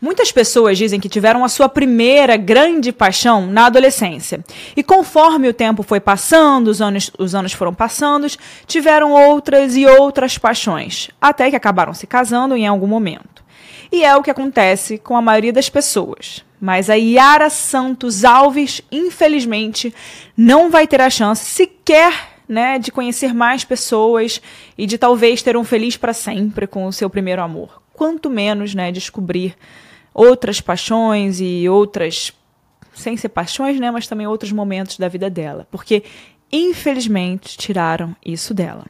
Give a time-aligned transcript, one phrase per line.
[0.00, 4.44] Muitas pessoas dizem que tiveram a sua primeira grande paixão na adolescência.
[4.76, 8.28] E conforme o tempo foi passando, os anos, os anos foram passando,
[8.64, 13.42] tiveram outras e outras paixões, até que acabaram se casando em algum momento.
[13.90, 16.44] E é o que acontece com a maioria das pessoas.
[16.60, 19.92] Mas a Yara Santos Alves, infelizmente,
[20.36, 24.40] não vai ter a chance sequer né, de conhecer mais pessoas
[24.76, 27.82] e de talvez ter um feliz para sempre com o seu primeiro amor.
[27.92, 29.56] Quanto menos, né, descobrir
[30.18, 32.32] outras paixões e outras
[32.92, 36.02] sem ser paixões, né, mas também outros momentos da vida dela, porque
[36.50, 38.84] infelizmente tiraram isso dela.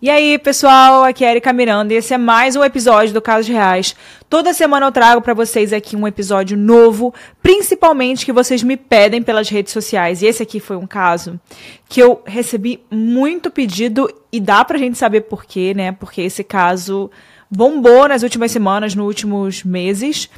[0.00, 3.48] E aí, pessoal, aqui é Erika Miranda e esse é mais um episódio do Casos
[3.48, 3.96] Reais.
[4.28, 9.22] Toda semana eu trago para vocês aqui um episódio novo, principalmente que vocês me pedem
[9.22, 10.20] pelas redes sociais.
[10.20, 11.40] E esse aqui foi um caso
[11.88, 15.92] que eu recebi muito pedido e dá pra gente saber por quê, né?
[15.92, 17.08] Porque esse caso
[17.48, 20.28] bombou nas últimas semanas, nos últimos meses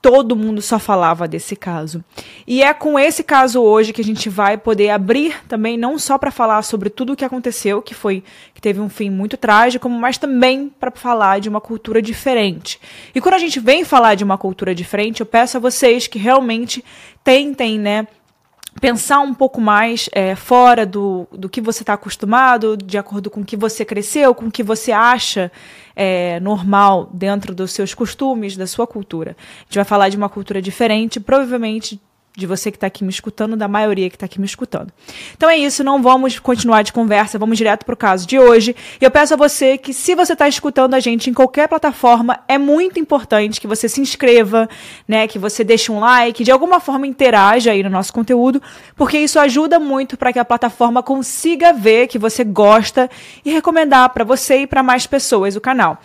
[0.00, 2.04] todo mundo só falava desse caso.
[2.46, 6.16] E é com esse caso hoje que a gente vai poder abrir também não só
[6.16, 8.22] para falar sobre tudo o que aconteceu, que foi
[8.54, 12.80] que teve um fim muito trágico, mas também para falar de uma cultura diferente.
[13.14, 16.18] E quando a gente vem falar de uma cultura diferente, eu peço a vocês que
[16.18, 16.84] realmente
[17.24, 18.06] tentem, né,
[18.80, 23.40] pensar um pouco mais é, fora do, do que você está acostumado, de acordo com
[23.40, 25.50] o que você cresceu, com o que você acha
[25.96, 29.36] é, normal dentro dos seus costumes, da sua cultura.
[29.60, 32.00] A gente vai falar de uma cultura diferente, provavelmente
[32.38, 34.92] de você que está aqui me escutando, da maioria que está aqui me escutando.
[35.36, 38.76] Então é isso, não vamos continuar de conversa, vamos direto para o caso de hoje.
[39.00, 42.38] E eu peço a você que, se você está escutando a gente em qualquer plataforma,
[42.46, 44.68] é muito importante que você se inscreva,
[45.06, 48.62] né, que você deixe um like, de alguma forma interaja aí no nosso conteúdo,
[48.94, 53.10] porque isso ajuda muito para que a plataforma consiga ver que você gosta
[53.44, 56.00] e recomendar para você e para mais pessoas o canal.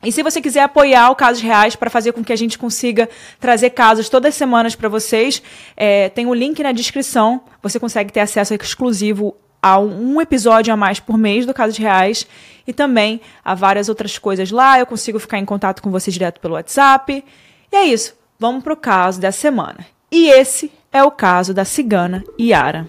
[0.06, 3.08] e se você quiser apoiar o Casos Reais para fazer com que a gente consiga
[3.40, 5.42] trazer casos todas as semanas para vocês,
[5.76, 7.40] é, tem o um link na descrição.
[7.60, 12.24] Você consegue ter acesso exclusivo a um episódio a mais por mês do Casos Reais
[12.68, 14.78] e também a várias outras coisas lá.
[14.78, 17.24] Eu consigo ficar em contato com você direto pelo WhatsApp.
[17.72, 18.14] E é isso.
[18.38, 19.84] Vamos para o caso da semana.
[20.08, 22.88] E esse é o caso da cigana Yara.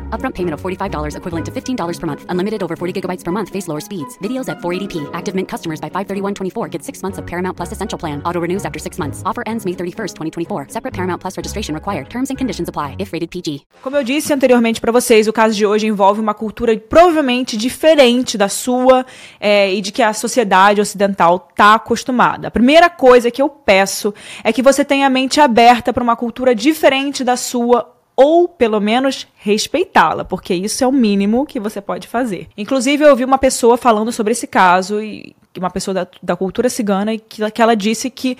[0.11, 2.25] Upfront payment of $45 equivalent to $15 per month.
[2.29, 3.49] Unlimited over 40 gigabytes per month.
[3.49, 4.17] Face lower speeds.
[4.19, 5.09] Videos at 480p.
[5.13, 8.21] Active Mint customers by 531.24 get six months of Paramount Plus Essential Plan.
[8.23, 9.23] Auto renews after six months.
[9.25, 10.67] Offer ends May 31st, 2024.
[10.69, 12.09] Separate Paramount Plus registration required.
[12.11, 13.65] Terms and conditions apply if rated PG.
[13.81, 18.37] Como eu disse anteriormente para vocês, o caso de hoje envolve uma cultura provavelmente diferente
[18.37, 19.05] da sua
[19.39, 22.49] é, e de que a sociedade ocidental está acostumada.
[22.49, 24.13] A primeira coisa que eu peço
[24.43, 28.79] é que você tenha a mente aberta para uma cultura diferente da sua ou pelo
[28.79, 32.47] menos respeitá-la, porque isso é o mínimo que você pode fazer.
[32.55, 36.69] Inclusive, eu ouvi uma pessoa falando sobre esse caso, e uma pessoa da, da cultura
[36.69, 38.37] cigana, e que, que ela disse que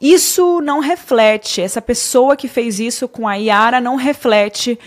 [0.00, 4.78] isso não reflete, essa pessoa que fez isso com a Yara não reflete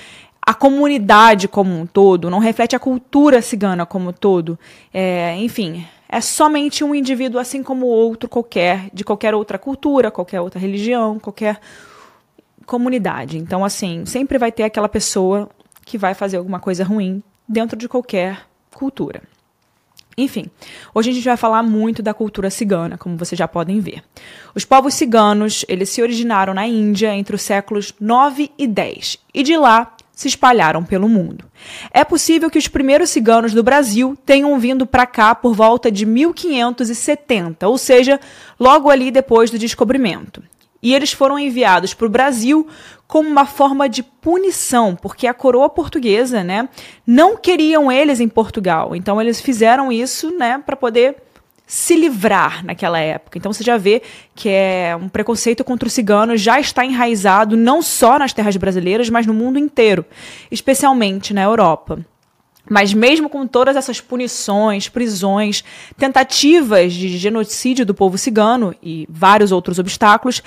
[0.42, 4.58] a comunidade como um todo, não reflete a cultura cigana como um todo.
[4.92, 10.42] É, enfim, é somente um indivíduo assim como outro qualquer, de qualquer outra cultura, qualquer
[10.42, 11.60] outra religião, qualquer
[12.66, 13.38] comunidade.
[13.38, 15.50] Então, assim, sempre vai ter aquela pessoa
[15.86, 18.42] que vai fazer alguma coisa ruim dentro de qualquer
[18.74, 19.22] cultura.
[20.18, 20.46] Enfim,
[20.94, 24.04] hoje a gente vai falar muito da cultura cigana, como vocês já podem ver.
[24.54, 29.42] Os povos ciganos, eles se originaram na Índia entre os séculos 9 e 10, e
[29.42, 31.46] de lá se espalharam pelo mundo.
[31.92, 36.06] É possível que os primeiros ciganos do Brasil tenham vindo para cá por volta de
[36.06, 38.20] 1570, ou seja,
[38.60, 40.44] logo ali depois do descobrimento
[40.84, 42.68] e eles foram enviados para o Brasil
[43.08, 46.68] como uma forma de punição, porque a coroa portuguesa, né,
[47.08, 48.94] não queriam eles em Portugal.
[48.94, 51.16] Então eles fizeram isso, né, para poder
[51.66, 53.38] se livrar naquela época.
[53.38, 54.02] Então você já vê
[54.36, 59.10] que é um preconceito contra o cigano já está enraizado não só nas terras brasileiras,
[59.10, 60.06] mas no mundo inteiro,
[60.52, 62.00] especialmente na Europa.
[62.70, 65.64] Mas mesmo com todas essas punições, prisões,
[65.98, 70.42] tentativas de genocídio do povo cigano e vários outros obstáculos,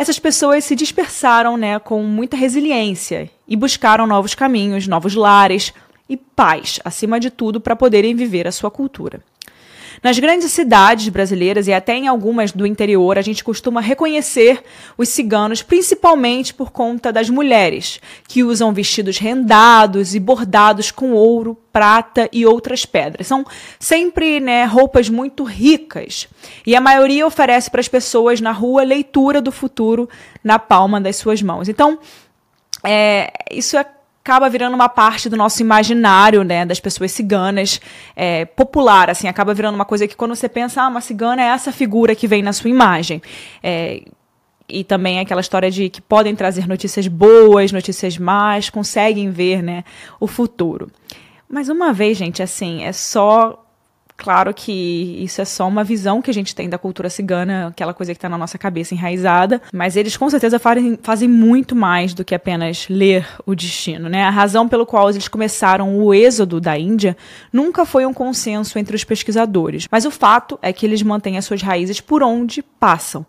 [0.00, 5.74] essas pessoas se dispersaram né, com muita resiliência e buscaram novos caminhos, novos lares
[6.08, 9.20] e paz, acima de tudo, para poderem viver a sua cultura.
[10.02, 14.62] Nas grandes cidades brasileiras e até em algumas do interior, a gente costuma reconhecer
[14.96, 21.56] os ciganos principalmente por conta das mulheres, que usam vestidos rendados e bordados com ouro,
[21.70, 23.26] prata e outras pedras.
[23.26, 23.44] São
[23.78, 26.28] sempre né, roupas muito ricas.
[26.66, 30.08] E a maioria oferece para as pessoas na rua leitura do futuro
[30.42, 31.68] na palma das suas mãos.
[31.68, 31.98] Então,
[32.82, 33.84] é, isso é
[34.30, 37.80] acaba virando uma parte do nosso imaginário, né, das pessoas ciganas,
[38.14, 41.46] é, popular, assim, acaba virando uma coisa que quando você pensa, ah, uma cigana é
[41.46, 43.20] essa figura que vem na sua imagem.
[43.60, 44.04] É,
[44.68, 49.82] e também aquela história de que podem trazer notícias boas, notícias más, conseguem ver, né,
[50.20, 50.92] o futuro.
[51.48, 53.66] Mas uma vez, gente, assim, é só
[54.20, 57.94] Claro que isso é só uma visão que a gente tem da cultura cigana, aquela
[57.94, 62.12] coisa que está na nossa cabeça enraizada, mas eles com certeza fazem, fazem muito mais
[62.12, 64.24] do que apenas ler o destino, né?
[64.24, 67.16] A razão pelo qual eles começaram o êxodo da Índia
[67.50, 71.46] nunca foi um consenso entre os pesquisadores, mas o fato é que eles mantêm as
[71.46, 73.24] suas raízes por onde passam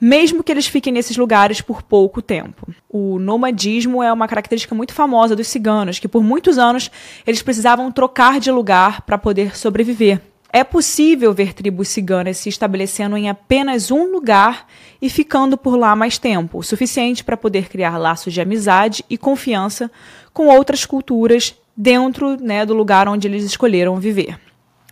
[0.00, 2.66] mesmo que eles fiquem nesses lugares por pouco tempo.
[2.88, 6.90] O nomadismo é uma característica muito famosa dos ciganos, que por muitos anos
[7.24, 10.20] eles precisavam trocar de lugar para poder sobreviver.
[10.54, 14.66] É possível ver tribos ciganas se estabelecendo em apenas um lugar
[15.00, 19.16] e ficando por lá mais tempo, o suficiente para poder criar laços de amizade e
[19.16, 19.90] confiança
[20.30, 24.38] com outras culturas dentro né, do lugar onde eles escolheram viver.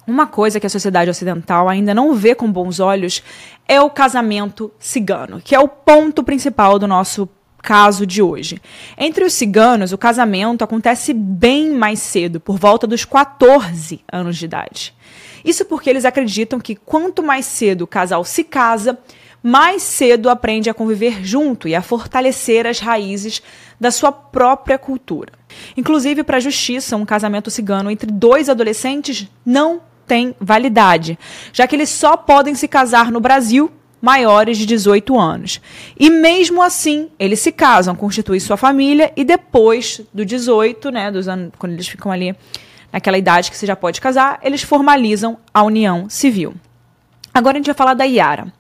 [0.07, 3.23] Uma coisa que a sociedade ocidental ainda não vê com bons olhos
[3.69, 7.29] é o casamento cigano, que é o ponto principal do nosso
[7.62, 8.61] caso de hoje.
[8.97, 14.45] Entre os ciganos, o casamento acontece bem mais cedo, por volta dos 14 anos de
[14.45, 14.95] idade.
[15.45, 18.99] Isso porque eles acreditam que quanto mais cedo o casal se casa,
[19.43, 23.43] mais cedo aprende a conviver junto e a fortalecer as raízes
[23.79, 25.33] da sua própria cultura.
[25.77, 31.19] Inclusive, para a justiça, um casamento cigano entre dois adolescentes não tem validade,
[31.53, 35.61] já que eles só podem se casar no Brasil maiores de 18 anos.
[35.99, 41.29] E mesmo assim, eles se casam, constituem sua família e depois do 18, né, dos
[41.29, 42.35] anos, quando eles ficam ali
[42.93, 46.55] naquela idade que você já pode casar, eles formalizam a união civil.
[47.32, 48.52] Agora a gente vai falar da Yara.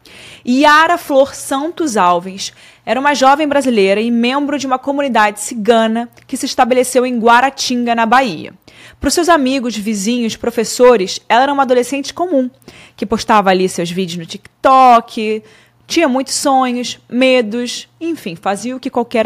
[0.46, 2.52] Yara Flor Santos Alves
[2.90, 7.94] era uma jovem brasileira e membro de uma comunidade cigana que se estabeleceu em Guaratinga,
[7.94, 8.52] na Bahia.
[8.98, 12.50] Para os seus amigos, vizinhos, professores, ela era uma adolescente comum,
[12.96, 15.40] que postava ali seus vídeos no TikTok,
[15.86, 19.24] tinha muitos sonhos, medos, enfim, fazia o que qualquer,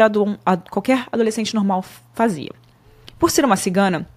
[0.69, 1.83] qualquer adolescente normal
[2.13, 2.51] fazia.
[3.17, 4.07] Por ser uma cigana,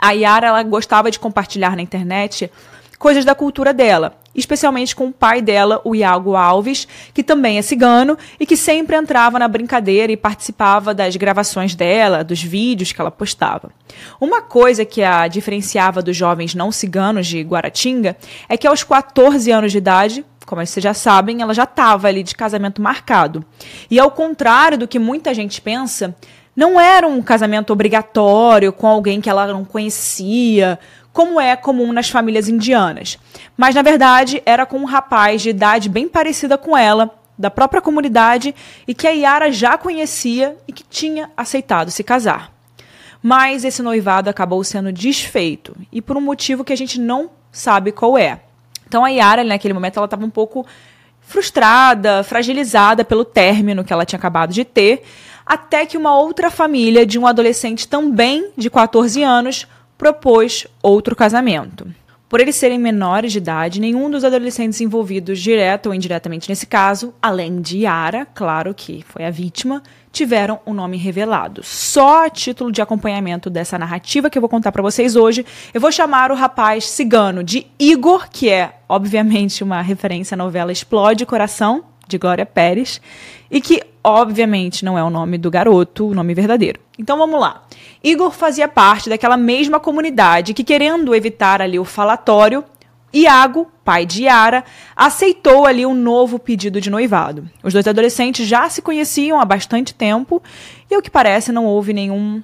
[0.00, 2.50] a Yara ela gostava de compartilhar na internet
[2.98, 7.62] coisas da cultura dela, especialmente com o pai dela, o Iago Alves, que também é
[7.62, 13.00] cigano e que sempre entrava na brincadeira e participava das gravações dela, dos vídeos que
[13.00, 13.70] ela postava.
[14.20, 18.16] Uma coisa que a diferenciava dos jovens não ciganos de Guaratinga
[18.48, 22.22] é que aos 14 anos de idade, como vocês já sabem, ela já estava ali
[22.22, 23.44] de casamento marcado.
[23.90, 26.14] E ao contrário do que muita gente pensa,
[26.54, 30.78] não era um casamento obrigatório com alguém que ela não conhecia,
[31.16, 33.18] como é comum nas famílias indianas.
[33.56, 37.80] Mas, na verdade, era com um rapaz de idade bem parecida com ela, da própria
[37.80, 38.54] comunidade,
[38.86, 42.52] e que a Yara já conhecia e que tinha aceitado se casar.
[43.22, 47.92] Mas esse noivado acabou sendo desfeito, e por um motivo que a gente não sabe
[47.92, 48.40] qual é.
[48.86, 50.66] Então a Yara, naquele momento, ela estava um pouco
[51.22, 55.02] frustrada, fragilizada pelo término que ela tinha acabado de ter,
[55.46, 61.86] até que uma outra família de um adolescente também de 14 anos propôs outro casamento.
[62.28, 67.14] Por eles serem menores de idade, nenhum dos adolescentes envolvidos direto ou indiretamente nesse caso,
[67.22, 71.62] além de Yara, claro que foi a vítima, tiveram o um nome revelado.
[71.62, 75.80] Só a título de acompanhamento dessa narrativa que eu vou contar para vocês hoje, eu
[75.80, 81.24] vou chamar o rapaz cigano de Igor, que é obviamente uma referência à novela Explode
[81.26, 83.00] Coração, de Glória Pérez,
[83.48, 86.78] e que obviamente não é o nome do garoto, o nome verdadeiro.
[86.96, 87.64] Então vamos lá.
[88.04, 92.62] Igor fazia parte daquela mesma comunidade que, querendo evitar ali o falatório,
[93.12, 97.50] Iago, pai de Yara, aceitou ali um novo pedido de noivado.
[97.64, 100.40] Os dois adolescentes já se conheciam há bastante tempo
[100.88, 102.40] e, ao que parece, não houve nenhum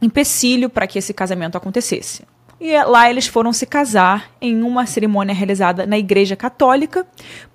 [0.00, 2.24] empecilho para que esse casamento acontecesse.
[2.60, 7.04] e lá eles foram se casar em uma cerimônia realizada na Igreja Católica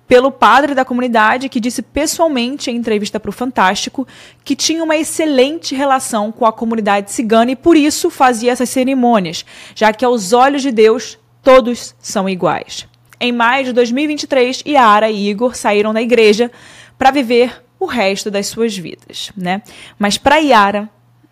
[0.08, 4.08] pelo padre da comunidade que disse pessoalmente em entrevista para o Fantástico
[4.42, 9.44] que tinha uma excelente relação com a comunidade cigana e por isso fazia essas cerimônias,
[9.74, 12.88] já que aos olhos de Deus todos são iguais.
[13.20, 16.50] Em maio de 2023, Yara e Igor saíram da igreja
[16.96, 19.62] para viver o resto das suas vidas, né?
[19.98, 20.88] Mas para Yara,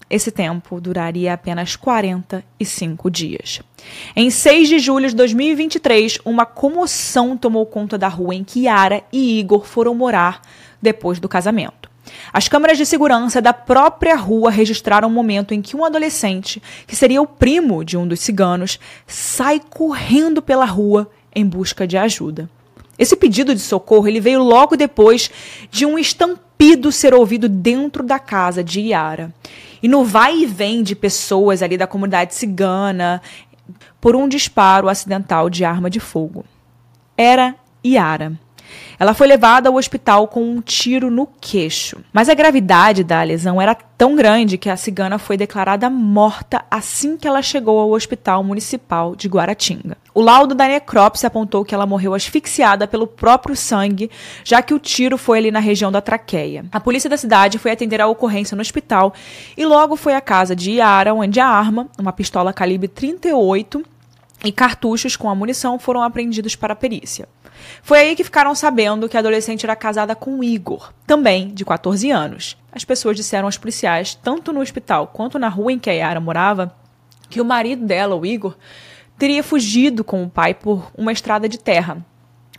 [0.09, 3.61] esse tempo duraria apenas 45 dias.
[4.15, 9.03] Em 6 de julho de 2023, uma comoção tomou conta da rua em que Yara
[9.13, 10.43] e Igor foram morar
[10.81, 11.91] depois do casamento.
[12.33, 16.63] As câmeras de segurança da própria rua registraram o um momento em que um adolescente,
[16.87, 21.97] que seria o primo de um dos ciganos, sai correndo pela rua em busca de
[21.97, 22.49] ajuda.
[22.99, 25.31] Esse pedido de socorro ele veio logo depois
[25.71, 29.35] de um estampido ser ouvido dentro da casa de Yara.
[29.83, 33.21] E no vai e vem de pessoas ali da comunidade cigana
[34.01, 36.45] por um disparo acidental de arma de fogo.
[37.17, 37.55] Era
[37.85, 38.39] Yara.
[38.99, 41.99] Ela foi levada ao hospital com um tiro no queixo.
[42.13, 47.17] Mas a gravidade da lesão era tão grande que a cigana foi declarada morta assim
[47.17, 49.97] que ela chegou ao Hospital Municipal de Guaratinga.
[50.15, 54.11] O laudo da necrópsia apontou que ela morreu asfixiada pelo próprio sangue,
[54.43, 56.65] já que o tiro foi ali na região da traqueia.
[56.73, 59.13] A polícia da cidade foi atender a ocorrência no hospital
[59.57, 63.85] e logo foi à casa de Yara, onde a arma, uma pistola calibre 38
[64.47, 67.29] e cartuchos com a munição foram apreendidos para a perícia.
[67.83, 72.11] Foi aí que ficaram sabendo que a adolescente era casada com Igor, também de 14
[72.11, 72.57] anos.
[72.71, 76.21] As pessoas disseram aos policiais, tanto no hospital quanto na rua em que a Yara
[76.21, 76.75] morava,
[77.29, 78.57] que o marido dela, o Igor,
[79.19, 81.99] teria fugido com o pai por uma estrada de terra.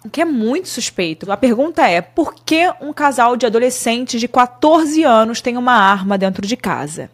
[0.03, 1.31] O que é muito suspeito.
[1.31, 6.17] A pergunta é: por que um casal de adolescentes de 14 anos tem uma arma
[6.17, 7.09] dentro de casa?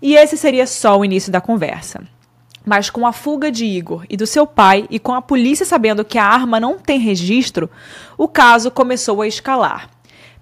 [0.00, 2.02] E esse seria só o início da conversa.
[2.64, 6.04] Mas com a fuga de Igor e do seu pai, e com a polícia sabendo
[6.04, 7.68] que a arma não tem registro,
[8.16, 9.90] o caso começou a escalar.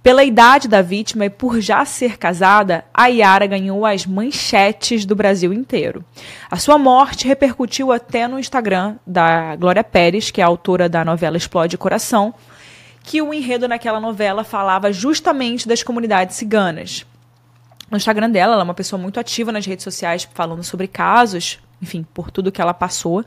[0.02, 5.14] Pela idade da vítima e por já ser casada, a Yara ganhou as manchetes do
[5.14, 6.02] Brasil inteiro.
[6.50, 11.36] A sua morte repercutiu até no Instagram da Glória Pérez, que é autora da novela
[11.36, 12.32] Explode Coração,
[13.02, 17.04] que o enredo naquela novela falava justamente das comunidades ciganas.
[17.90, 21.58] No Instagram dela, ela é uma pessoa muito ativa nas redes sociais, falando sobre casos
[21.80, 23.24] enfim, por tudo que ela passou.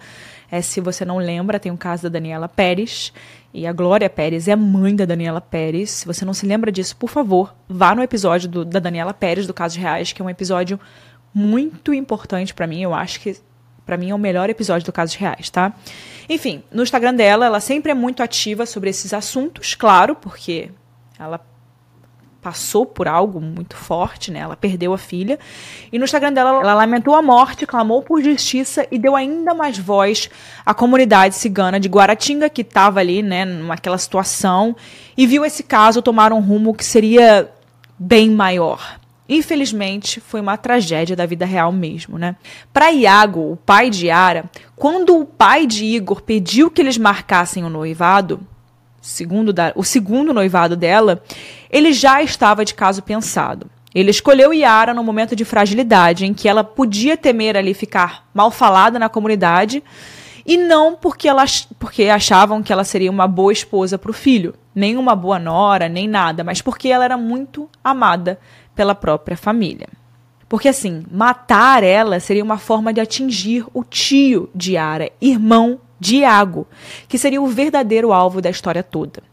[0.52, 3.12] É, se você não lembra, tem o caso da Daniela Pérez.
[3.54, 5.90] E a Glória Pérez é mãe da Daniela Pérez.
[5.92, 9.48] Se você não se lembra disso, por favor, vá no episódio do, da Daniela Pérez,
[9.48, 10.80] do Casos Reais, que é um episódio
[11.34, 12.82] muito importante para mim.
[12.82, 13.38] Eu acho que
[13.86, 15.74] para mim é o melhor episódio do Casos Reais, tá?
[16.30, 20.70] Enfim, no Instagram dela, ela sempre é muito ativa sobre esses assuntos, claro, porque
[21.20, 21.40] ela
[22.44, 24.40] passou por algo muito forte, né?
[24.40, 25.40] Ela perdeu a filha.
[25.92, 29.78] E no Instagram dela, ela lamentou a morte, clamou por justiça e deu ainda mais
[29.78, 30.30] voz
[30.66, 34.76] à comunidade cigana de Guaratinga, que estava ali, né, naquela situação,
[35.18, 37.50] e viu esse caso tomar um rumo que seria
[37.98, 39.00] bem maior.
[39.28, 42.36] Infelizmente, foi uma tragédia da vida real mesmo, né?
[42.74, 44.46] Para Iago, o pai de Yara,
[44.76, 48.46] quando o pai de Igor pediu que eles marcassem o noivado,
[49.04, 51.22] segundo da, o segundo noivado dela,
[51.70, 53.70] ele já estava de caso pensado.
[53.94, 58.50] Ele escolheu Yara no momento de fragilidade, em que ela podia temer ali ficar mal
[58.50, 59.84] falada na comunidade,
[60.46, 61.44] e não porque, ela,
[61.78, 65.88] porque achavam que ela seria uma boa esposa para o filho, nem uma boa nora,
[65.88, 68.40] nem nada, mas porque ela era muito amada
[68.74, 69.88] pela própria família.
[70.50, 76.18] Porque assim, matar ela seria uma forma de atingir o tio de Yara, irmão de
[76.18, 76.68] Iago,
[77.08, 79.24] que seria o verdadeiro alvo da história toda.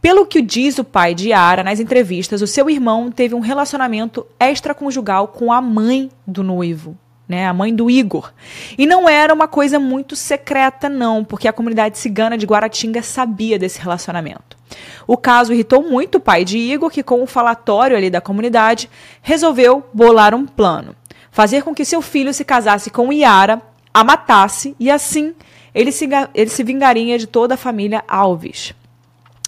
[0.00, 4.26] Pelo que diz o pai de Yara nas entrevistas, o seu irmão teve um relacionamento
[4.38, 8.30] extraconjugal com a mãe do noivo, né, a mãe do Igor.
[8.76, 13.58] E não era uma coisa muito secreta, não, porque a comunidade cigana de Guaratinga sabia
[13.58, 14.58] desse relacionamento.
[15.06, 18.90] O caso irritou muito o pai de Igor, que, com o falatório ali da comunidade,
[19.22, 20.94] resolveu bolar um plano:
[21.30, 25.34] fazer com que seu filho se casasse com Yara, a matasse e assim
[25.78, 28.74] ele se, ele se vingaria de toda a família Alves.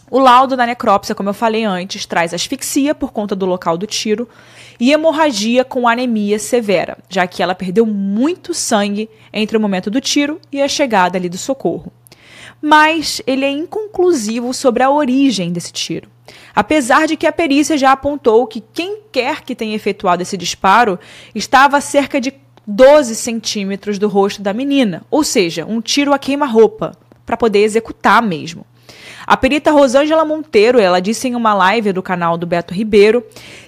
[0.09, 3.85] O laudo da necrópsia, como eu falei antes, traz asfixia por conta do local do
[3.85, 4.29] tiro
[4.79, 10.01] e hemorragia com anemia severa, já que ela perdeu muito sangue entre o momento do
[10.01, 11.93] tiro e a chegada ali do socorro.
[12.63, 16.09] Mas ele é inconclusivo sobre a origem desse tiro.
[16.55, 20.97] Apesar de que a perícia já apontou que quem quer que tenha efetuado esse disparo
[21.35, 22.33] estava a cerca de
[22.73, 26.93] 12 centímetros do rosto da menina, ou seja, um tiro a queima-roupa,
[27.27, 28.65] para poder executar mesmo.
[29.27, 33.25] A perita Rosângela Monteiro, ela disse em uma live do canal do Beto Ribeiro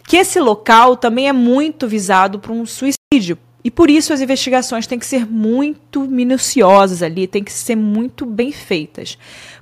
[0.06, 4.86] que esse local também é muito visado para um suicídio, E por isso as investigações
[4.86, 9.16] têm que ser muito minuciosas ali, têm que ser muito bem feitas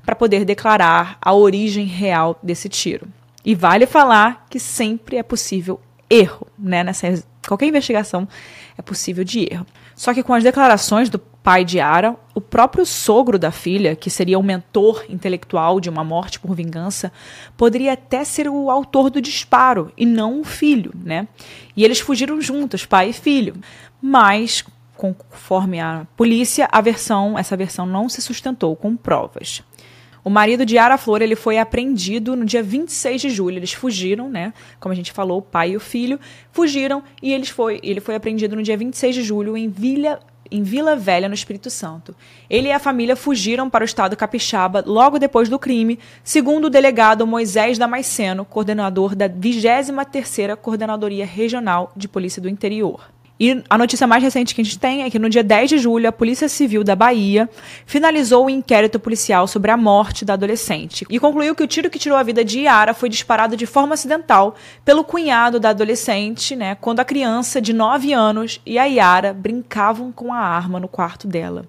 [0.05, 3.07] para poder declarar a origem real desse tiro.
[3.45, 6.83] E vale falar que sempre é possível erro, né?
[6.83, 8.29] Nessa qualquer investigação
[8.77, 9.67] é possível de erro.
[9.95, 14.11] Só que com as declarações do pai de Ara, o próprio sogro da filha, que
[14.11, 17.13] seria o mentor intelectual de uma morte por vingança,
[17.57, 21.27] poderia até ser o autor do disparo e não o filho, né?
[21.77, 23.55] E eles fugiram juntos, pai e filho.
[24.01, 24.65] Mas
[24.97, 29.63] conforme a polícia, a versão, essa versão não se sustentou com provas.
[30.23, 33.57] O marido de Ara Flor ele foi apreendido no dia 26 de julho.
[33.57, 34.53] Eles fugiram, né?
[34.79, 36.21] Como a gente falou, o pai e o filho
[36.53, 40.63] fugiram e eles foi, ele foi apreendido no dia 26 de julho em Vila, em
[40.63, 42.15] Vila Velha, no Espírito Santo.
[42.49, 46.71] Ele e a família fugiram para o estado capixaba logo depois do crime, segundo o
[46.71, 53.09] delegado Moisés Damasceno, coordenador da 23ª Coordenadoria Regional de Polícia do Interior.
[53.41, 55.79] E a notícia mais recente que a gente tem é que no dia 10 de
[55.79, 57.49] julho, a Polícia Civil da Bahia
[57.87, 61.99] finalizou o inquérito policial sobre a morte da adolescente e concluiu que o tiro que
[61.99, 64.55] tirou a vida de Yara foi disparado de forma acidental
[64.85, 70.13] pelo cunhado da adolescente, né, quando a criança de 9 anos e a Yara brincavam
[70.13, 71.65] com a arma no quarto dela.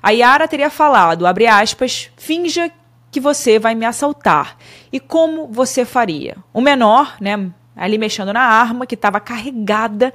[0.00, 2.70] A Yara teria falado, abre aspas, finja
[3.10, 4.56] que você vai me assaltar.
[4.92, 6.36] E como você faria?
[6.52, 10.12] O menor, né, ali mexendo na arma que estava carregada,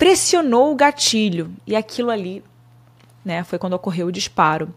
[0.00, 2.42] pressionou o gatilho e aquilo ali,
[3.22, 4.74] né, foi quando ocorreu o disparo.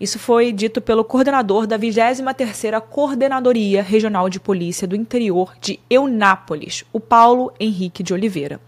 [0.00, 6.84] Isso foi dito pelo coordenador da 23ª Coordenadoria Regional de Polícia do Interior de Eunápolis,
[6.92, 8.60] o Paulo Henrique de Oliveira.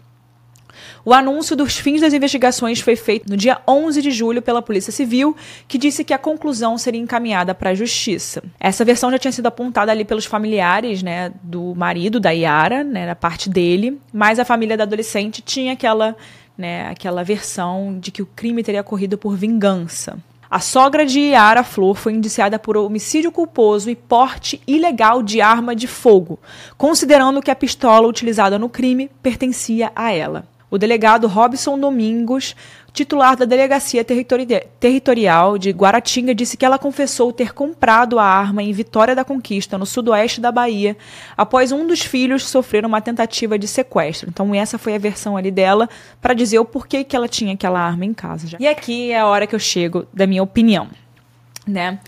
[1.05, 4.91] O anúncio dos fins das investigações foi feito no dia 11 de julho pela Polícia
[4.91, 5.35] Civil,
[5.67, 8.43] que disse que a conclusão seria encaminhada para a Justiça.
[8.59, 13.05] Essa versão já tinha sido apontada ali pelos familiares, né, do marido da Yara, né,
[13.05, 16.15] da parte dele, mas a família da adolescente tinha aquela,
[16.57, 20.17] né, aquela versão de que o crime teria ocorrido por vingança.
[20.53, 25.75] A sogra de Yara Flor foi indiciada por homicídio culposo e porte ilegal de arma
[25.75, 26.37] de fogo,
[26.77, 30.45] considerando que a pistola utilizada no crime pertencia a ela.
[30.73, 32.55] O delegado Robson Domingos,
[32.91, 34.47] titular da Delegacia Territori
[34.79, 39.77] Territorial de Guaratinga, disse que ela confessou ter comprado a arma em Vitória da Conquista,
[39.77, 40.97] no sudoeste da Bahia,
[41.37, 44.31] após um dos filhos sofrer uma tentativa de sequestro.
[44.31, 45.87] Então, essa foi a versão ali dela
[46.19, 48.47] para dizer o porquê que ela tinha aquela arma em casa.
[48.47, 48.57] Já.
[48.59, 50.89] E aqui é a hora que eu chego da minha opinião,
[51.67, 51.99] né?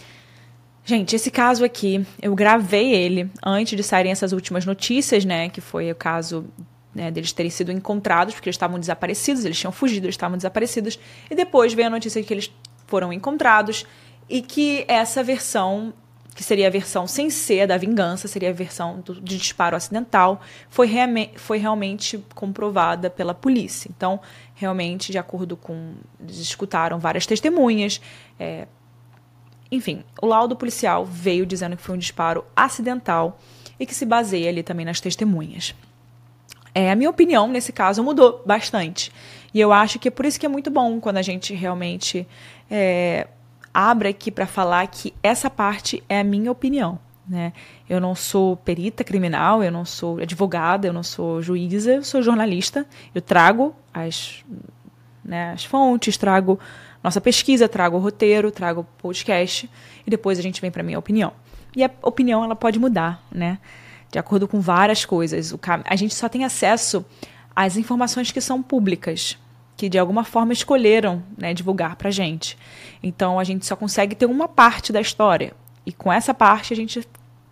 [0.84, 5.50] Gente, esse caso aqui, eu gravei ele antes de saírem essas últimas notícias, né?
[5.50, 6.48] Que foi o caso
[6.96, 10.98] né, deles terem sido encontrados, porque eles estavam desaparecidos, eles tinham fugido, eles estavam desaparecidos,
[11.30, 12.50] e depois veio a notícia de que eles
[12.88, 13.86] foram encontrados
[14.30, 15.94] e que essa versão,
[16.34, 20.42] que seria a versão sem ser da vingança, seria a versão do, de disparo acidental,
[20.70, 20.90] foi,
[21.36, 23.90] foi realmente comprovada pela polícia.
[23.96, 24.20] Então,
[24.54, 25.94] realmente, de acordo com.
[26.20, 28.02] Eles escutaram várias testemunhas.
[28.40, 28.68] É,
[29.72, 33.40] enfim, o laudo policial veio dizendo que foi um disparo acidental
[33.80, 35.76] e que se baseia ali também nas testemunhas.
[36.76, 39.10] É, a minha opinião nesse caso mudou bastante.
[39.54, 42.28] E eu acho que é por isso que é muito bom quando a gente realmente
[42.70, 43.28] é,
[43.74, 47.00] abre aqui para falar que essa parte é a minha opinião.
[47.26, 47.54] Né?
[47.90, 52.22] Eu não sou perita criminal, eu não sou advogada, eu não sou juíza, eu sou
[52.22, 52.86] jornalista.
[53.16, 54.44] Eu trago as,
[55.24, 56.60] né, as fontes, trago
[57.02, 59.70] nossa pesquisa, trago o roteiro, trago o podcast
[60.06, 61.32] e depois a gente vem para minha opinião.
[61.74, 63.60] E a opinião ela pode mudar, né?
[64.12, 65.52] De acordo com várias coisas.
[65.52, 67.06] O a gente só tem acesso
[67.56, 69.38] às informações que são públicas,
[69.78, 72.58] que de alguma forma escolheram né, divulgar para gente.
[73.02, 75.54] Então a gente só consegue ter uma parte da história.
[75.86, 77.08] E com essa parte a gente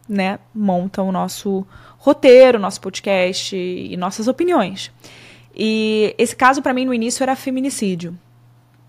[0.07, 1.65] né, monta o nosso
[1.97, 4.91] roteiro, nosso podcast e nossas opiniões.
[5.55, 8.17] E esse caso para mim no início era feminicídio.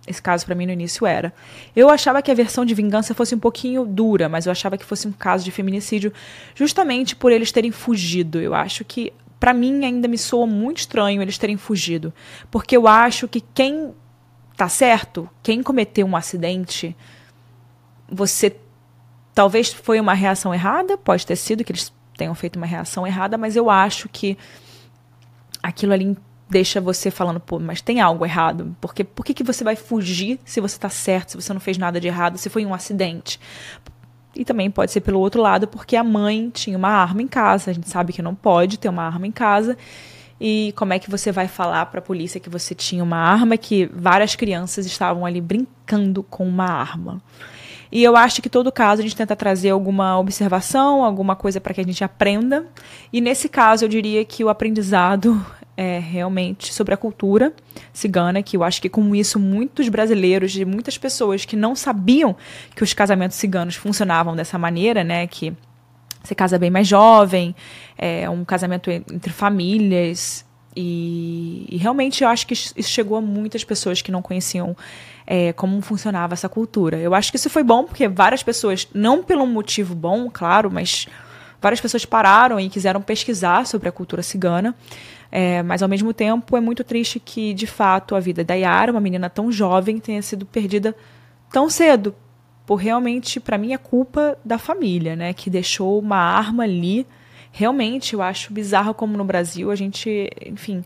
[0.06, 1.32] Esse caso para mim no início era.
[1.74, 4.84] Eu achava que a versão de vingança fosse um pouquinho dura, mas eu achava que
[4.84, 6.12] fosse um caso de feminicídio
[6.54, 8.40] justamente por eles terem fugido.
[8.40, 12.12] Eu acho que para mim ainda me soa muito estranho eles terem fugido,
[12.50, 13.94] porque eu acho que quem
[14.56, 16.96] tá certo, quem cometeu um acidente,
[18.08, 18.56] você
[19.34, 23.36] talvez foi uma reação errada, pode ter sido que eles tenham feito uma reação errada,
[23.36, 24.38] mas eu acho que
[25.62, 26.16] aquilo ali
[26.48, 28.76] deixa você falando, pô, mas tem algo errado.
[28.80, 31.78] Porque por que, que você vai fugir se você está certo, se você não fez
[31.78, 33.40] nada de errado, se foi um acidente?
[34.36, 37.70] E também pode ser pelo outro lado, porque a mãe tinha uma arma em casa.
[37.70, 39.76] A gente sabe que não pode ter uma arma em casa.
[40.40, 43.56] E como é que você vai falar para a polícia que você tinha uma arma,
[43.56, 47.22] que várias crianças estavam ali brincando com uma arma?
[47.92, 51.72] E eu acho que todo caso a gente tenta trazer alguma observação, alguma coisa para
[51.72, 52.66] que a gente aprenda.
[53.12, 55.40] E nesse caso eu diria que o aprendizado
[55.76, 57.52] é, realmente sobre a cultura
[57.92, 62.36] cigana, que eu acho que com isso muitos brasileiros e muitas pessoas que não sabiam
[62.74, 65.52] que os casamentos ciganos funcionavam dessa maneira, né, que
[66.22, 67.54] você casa bem mais jovem,
[67.98, 70.44] é um casamento entre famílias,
[70.76, 74.76] e, e, realmente eu acho que isso chegou a muitas pessoas que não conheciam
[75.26, 76.96] é, como funcionava essa cultura.
[76.98, 81.06] Eu acho que isso foi bom, porque várias pessoas, não pelo motivo bom, claro, mas
[81.60, 84.74] várias pessoas pararam e quiseram pesquisar sobre a cultura cigana.
[85.36, 88.92] É, mas ao mesmo tempo é muito triste que, de fato, a vida da Yara,
[88.92, 90.94] uma menina tão jovem, tenha sido perdida
[91.50, 92.14] tão cedo.
[92.64, 95.32] Por realmente, para mim, é culpa da família, né?
[95.32, 97.04] Que deixou uma arma ali.
[97.50, 100.84] Realmente, eu acho bizarro como no Brasil a gente, enfim,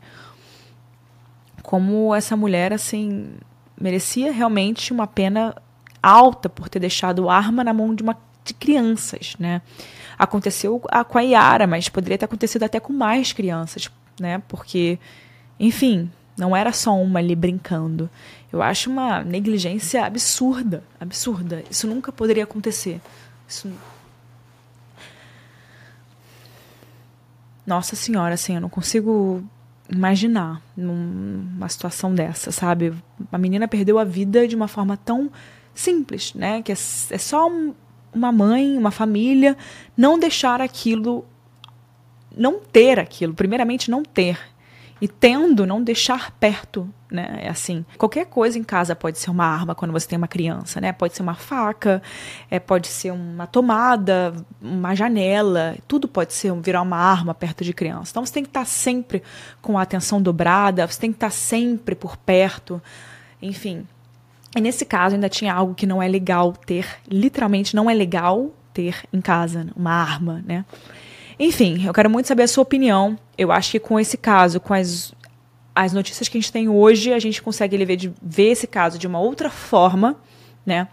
[1.63, 3.33] como essa mulher, assim,
[3.79, 5.55] merecia realmente uma pena
[6.03, 9.61] alta por ter deixado arma na mão de uma de crianças, né?
[10.19, 14.43] Aconteceu com a Yara, mas poderia ter acontecido até com mais crianças, né?
[14.49, 14.99] Porque,
[15.59, 18.09] enfim, não era só uma ali brincando.
[18.53, 21.63] Eu acho uma negligência absurda, absurda.
[21.71, 23.01] Isso nunca poderia acontecer.
[23.47, 23.71] Isso
[27.69, 29.45] Nossa senhora, assim, eu não consigo
[29.91, 32.95] imaginar numa situação dessa, sabe?
[33.31, 35.31] A menina perdeu a vida de uma forma tão
[35.75, 36.63] simples, né?
[36.63, 37.75] Que é, é só um,
[38.11, 39.55] uma mãe, uma família
[39.95, 41.27] não deixar aquilo,
[42.39, 44.39] não ter aquilo, primeiramente não ter
[45.01, 47.41] e tendo não deixar perto, né?
[47.43, 50.81] É assim, qualquer coisa em casa pode ser uma arma quando você tem uma criança,
[50.81, 50.93] né?
[50.93, 52.03] Pode ser uma faca,
[52.51, 57.73] é, pode ser uma tomada, uma janela, tudo pode ser virar uma arma perto de
[57.73, 58.11] criança.
[58.11, 59.23] Então você tem que estar sempre
[59.63, 62.83] com a atenção dobrada, você tem que estar sempre por perto,
[63.41, 63.87] enfim.
[64.57, 68.51] E nesse caso ainda tinha algo que não é legal ter, literalmente não é legal
[68.75, 70.65] ter em casa, uma arma, né?
[71.39, 73.19] Enfim, eu quero muito saber a sua opinião.
[73.37, 75.15] Eu acho que com esse caso, com as,
[75.75, 78.99] as notícias que a gente tem hoje, a gente consegue ver, de, ver esse caso
[78.99, 80.17] de uma outra forma,
[80.67, 80.89] né?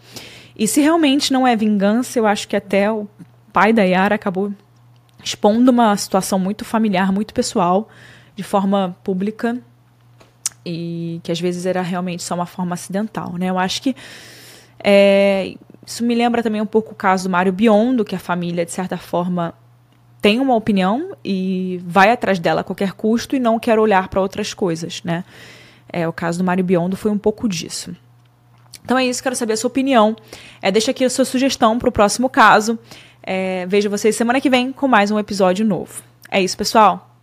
[0.56, 3.08] E se realmente não é vingança, eu acho que até o
[3.52, 4.54] pai da Yara acabou
[5.24, 7.90] expondo uma situação muito familiar, muito pessoal,
[8.36, 9.60] de forma pública,
[10.64, 13.50] e que às vezes era realmente só uma forma acidental, né?
[13.50, 13.96] Eu acho que
[14.84, 15.56] é,
[15.86, 18.72] isso me lembra também um pouco o caso do Mário Biondo, que a família, de
[18.72, 19.54] certa forma,
[20.26, 24.20] tem uma opinião e vai atrás dela a qualquer custo e não quer olhar para
[24.20, 25.24] outras coisas, né?
[25.88, 27.96] É, o caso do Mário Biondo foi um pouco disso.
[28.84, 30.16] Então é isso, quero saber a sua opinião.
[30.64, 32.80] É, deixa aqui a sua sugestão para o próximo caso.
[33.22, 36.02] É, vejo vocês semana que vem com mais um episódio novo.
[36.32, 37.15] É isso, pessoal.